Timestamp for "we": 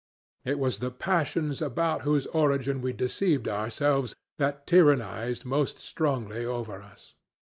2.81-2.91